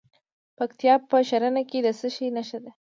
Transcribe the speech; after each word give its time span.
د 0.03 0.03
پکتیکا 0.57 0.95
په 1.09 1.17
ښرنه 1.29 1.61
کې 1.69 1.79
د 1.85 1.87
څه 1.99 2.07
شي 2.15 2.27
نښې 2.35 2.59
دي؟ 2.63 2.71